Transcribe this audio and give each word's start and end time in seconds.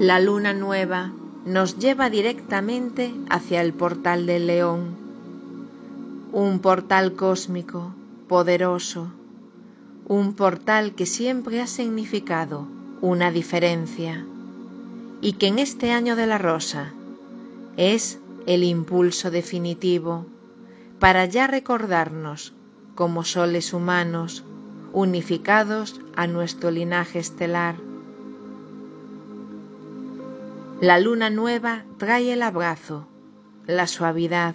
La 0.00 0.18
luna 0.18 0.54
nueva 0.54 1.12
nos 1.44 1.76
lleva 1.76 2.08
directamente 2.08 3.12
hacia 3.28 3.60
el 3.60 3.74
portal 3.74 4.24
del 4.24 4.46
león, 4.46 4.96
un 6.32 6.60
portal 6.60 7.12
cósmico, 7.12 7.92
poderoso, 8.26 9.12
un 10.06 10.32
portal 10.32 10.94
que 10.94 11.04
siempre 11.04 11.60
ha 11.60 11.66
significado 11.66 12.66
una 13.02 13.30
diferencia. 13.30 14.24
Y 15.20 15.34
que 15.34 15.48
en 15.48 15.58
este 15.58 15.92
año 15.92 16.16
de 16.16 16.26
la 16.26 16.38
rosa 16.38 16.94
es 17.76 18.18
el 18.46 18.64
impulso 18.64 19.30
definitivo 19.30 20.24
para 20.98 21.26
ya 21.26 21.46
recordarnos 21.46 22.54
como 22.94 23.22
soles 23.22 23.74
humanos 23.74 24.44
unificados 24.94 26.00
a 26.16 26.26
nuestro 26.26 26.70
linaje 26.70 27.18
estelar. 27.18 27.89
La 30.80 30.98
luna 30.98 31.28
nueva 31.28 31.84
trae 31.98 32.32
el 32.32 32.40
abrazo, 32.40 33.06
la 33.66 33.86
suavidad, 33.86 34.54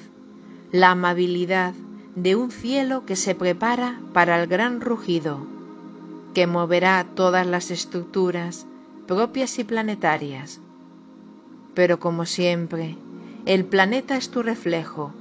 la 0.71 0.89
amabilidad 0.89 1.75
de 2.15 2.35
un 2.35 2.49
cielo 2.49 3.05
que 3.05 3.15
se 3.15 3.35
prepara 3.35 3.99
para 4.11 4.41
el 4.41 4.47
gran 4.47 4.81
rugido, 4.81 5.45
que 6.33 6.47
moverá 6.47 7.05
todas 7.13 7.45
las 7.45 7.69
estructuras 7.69 8.65
propias 9.05 9.59
y 9.59 9.65
planetarias. 9.65 10.59
Pero 11.75 11.99
como 11.99 12.25
siempre, 12.25 12.95
el 13.45 13.63
planeta 13.63 14.17
es 14.17 14.31
tu 14.31 14.41
reflejo 14.41 15.13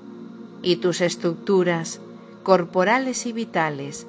y 0.62 0.76
tus 0.76 1.02
estructuras 1.02 2.00
corporales 2.42 3.26
y 3.26 3.34
vitales 3.34 4.06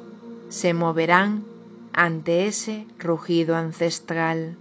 se 0.48 0.74
moverán 0.74 1.44
ante 1.92 2.48
ese 2.48 2.88
rugido 3.00 3.58
ancestral. 3.58 4.56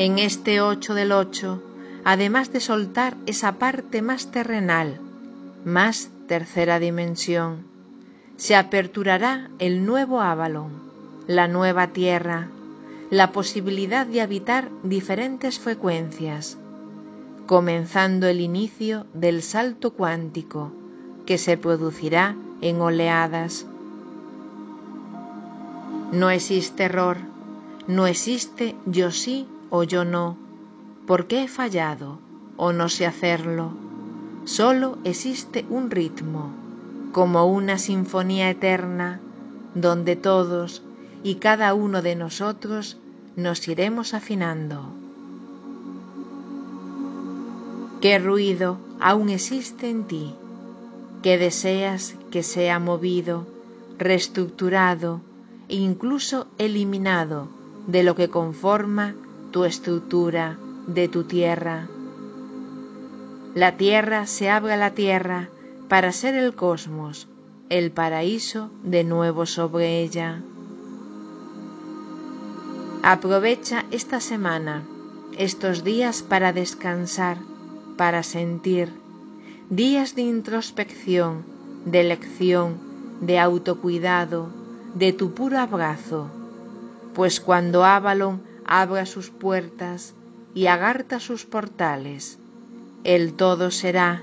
En 0.00 0.18
este 0.18 0.62
ocho 0.62 0.94
del 0.94 1.12
ocho, 1.12 1.62
además 2.04 2.50
de 2.54 2.60
soltar 2.60 3.18
esa 3.26 3.58
parte 3.58 4.00
más 4.00 4.30
terrenal, 4.30 4.98
más 5.66 6.08
tercera 6.26 6.78
dimensión, 6.78 7.66
se 8.38 8.56
aperturará 8.56 9.50
el 9.58 9.84
nuevo 9.84 10.22
Avalon, 10.22 10.70
la 11.26 11.48
nueva 11.48 11.88
Tierra, 11.88 12.48
la 13.10 13.30
posibilidad 13.32 14.06
de 14.06 14.22
habitar 14.22 14.70
diferentes 14.82 15.58
frecuencias, 15.58 16.56
comenzando 17.46 18.26
el 18.26 18.40
inicio 18.40 19.04
del 19.12 19.42
salto 19.42 19.92
cuántico 19.92 20.72
que 21.26 21.36
se 21.36 21.58
producirá 21.58 22.36
en 22.62 22.80
oleadas. 22.80 23.66
No 26.10 26.30
existe 26.30 26.84
error, 26.84 27.18
no 27.86 28.06
existe 28.06 28.74
yo 28.86 29.10
sí 29.10 29.46
o 29.70 29.82
yo 29.84 30.04
no, 30.04 30.36
porque 31.06 31.42
he 31.42 31.48
fallado 31.48 32.18
o 32.56 32.72
no 32.72 32.88
sé 32.88 33.06
hacerlo. 33.06 33.70
Solo 34.44 34.98
existe 35.04 35.64
un 35.70 35.90
ritmo, 35.90 36.50
como 37.12 37.46
una 37.46 37.78
sinfonía 37.78 38.50
eterna, 38.50 39.20
donde 39.74 40.16
todos 40.16 40.82
y 41.22 41.36
cada 41.36 41.74
uno 41.74 42.02
de 42.02 42.16
nosotros 42.16 42.98
nos 43.36 43.68
iremos 43.68 44.14
afinando. 44.14 44.92
¿Qué 48.00 48.18
ruido 48.18 48.78
aún 48.98 49.28
existe 49.28 49.90
en 49.90 50.04
ti? 50.04 50.34
¿Qué 51.22 51.36
deseas 51.36 52.14
que 52.30 52.42
sea 52.42 52.78
movido, 52.78 53.46
reestructurado 53.98 55.20
e 55.68 55.76
incluso 55.76 56.46
eliminado 56.56 57.48
de 57.86 58.02
lo 58.02 58.14
que 58.14 58.30
conforma 58.30 59.14
tu 59.50 59.64
estructura, 59.64 60.58
de 60.86 61.08
tu 61.08 61.24
tierra? 61.24 61.88
La 63.54 63.76
tierra 63.76 64.26
se 64.26 64.48
abre 64.48 64.74
a 64.74 64.76
la 64.76 64.92
tierra 64.92 65.48
para 65.88 66.12
ser 66.12 66.34
el 66.36 66.54
cosmos, 66.54 67.26
el 67.68 67.90
paraíso 67.90 68.70
de 68.84 69.02
nuevo 69.02 69.46
sobre 69.46 70.02
ella. 70.02 70.40
Aprovecha 73.02 73.84
esta 73.90 74.20
semana, 74.20 74.82
estos 75.36 75.82
días 75.82 76.22
para 76.22 76.52
descansar, 76.52 77.38
para 77.96 78.22
sentir, 78.22 78.92
días 79.68 80.14
de 80.14 80.22
introspección, 80.22 81.44
de 81.84 82.04
lección, 82.04 82.76
de 83.20 83.38
autocuidado, 83.38 84.48
de 84.94 85.12
tu 85.12 85.32
puro 85.32 85.58
abrazo, 85.58 86.28
pues 87.14 87.40
cuando 87.40 87.84
Avalon 87.84 88.49
abra 88.70 89.04
sus 89.04 89.30
puertas 89.30 90.14
y 90.54 90.68
agarta 90.68 91.18
sus 91.18 91.44
portales, 91.44 92.38
el 93.02 93.34
todo 93.34 93.72
será, 93.72 94.22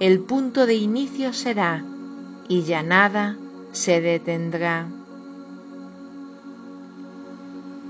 el 0.00 0.18
punto 0.18 0.66
de 0.66 0.74
inicio 0.74 1.32
será, 1.32 1.84
y 2.48 2.62
ya 2.62 2.82
nada 2.82 3.36
se 3.70 4.00
detendrá. 4.00 4.88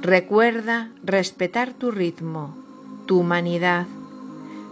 Recuerda 0.03 0.91
respetar 1.03 1.73
tu 1.73 1.91
ritmo, 1.91 2.55
tu 3.07 3.21
humanidad, 3.21 3.87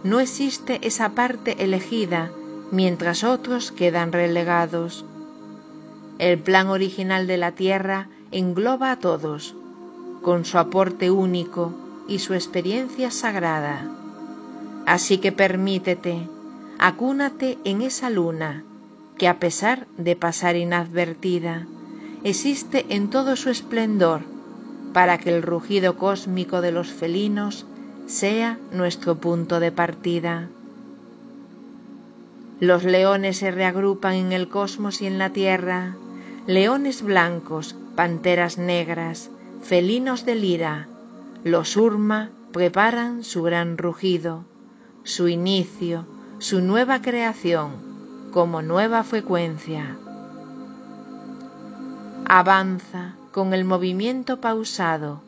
no 0.03 0.19
existe 0.19 0.79
esa 0.83 1.15
parte 1.15 1.63
elegida 1.63 2.31
mientras 2.71 3.23
otros 3.23 3.71
quedan 3.71 4.11
relegados. 4.11 5.03
El 6.19 6.37
plan 6.37 6.67
original 6.67 7.25
de 7.25 7.37
la 7.37 7.53
Tierra 7.53 8.09
engloba 8.31 8.91
a 8.91 8.99
todos, 8.99 9.55
con 10.25 10.43
su 10.43 10.57
aporte 10.57 11.11
único 11.11 11.71
y 12.07 12.17
su 12.17 12.33
experiencia 12.33 13.11
sagrada. 13.11 13.87
Así 14.87 15.19
que 15.19 15.31
permítete, 15.31 16.27
acúnate 16.79 17.59
en 17.63 17.83
esa 17.83 18.09
luna, 18.09 18.63
que 19.19 19.27
a 19.27 19.37
pesar 19.37 19.85
de 19.97 20.15
pasar 20.15 20.55
inadvertida, 20.55 21.67
existe 22.23 22.87
en 22.89 23.11
todo 23.11 23.35
su 23.35 23.51
esplendor, 23.51 24.21
para 24.93 25.19
que 25.19 25.29
el 25.29 25.43
rugido 25.43 25.95
cósmico 25.95 26.61
de 26.61 26.71
los 26.71 26.91
felinos 26.91 27.67
sea 28.07 28.57
nuestro 28.71 29.17
punto 29.17 29.59
de 29.59 29.71
partida. 29.71 30.49
Los 32.59 32.83
leones 32.83 33.37
se 33.37 33.51
reagrupan 33.51 34.15
en 34.15 34.31
el 34.31 34.49
cosmos 34.49 35.03
y 35.03 35.05
en 35.05 35.19
la 35.19 35.29
tierra, 35.29 35.95
leones 36.47 37.03
blancos, 37.03 37.75
panteras 37.95 38.57
negras, 38.57 39.29
felinos 39.65 40.25
de 40.25 40.35
lira, 40.35 40.87
los 41.43 41.75
urma 41.75 42.29
preparan 42.53 43.23
su 43.23 43.41
gran 43.41 43.79
rugido, 43.79 44.45
su 45.03 45.27
inicio, 45.27 46.05
su 46.37 46.61
nueva 46.61 47.01
creación, 47.01 47.71
como 48.31 48.61
nueva 48.61 49.03
frecuencia. 49.03 49.97
Avanza 52.27 53.15
con 53.31 53.55
el 53.55 53.65
movimiento 53.65 54.39
pausado, 54.39 55.21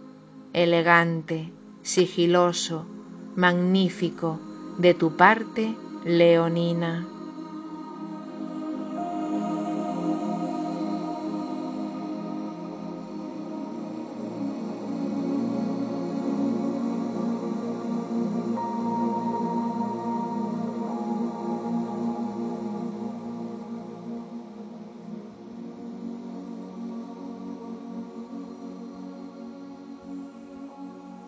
elegante, 0.53 1.51
sigiloso, 1.81 2.85
magnífico, 3.35 4.39
de 4.77 4.93
tu 4.93 5.17
parte 5.17 5.75
leonina. 6.05 7.07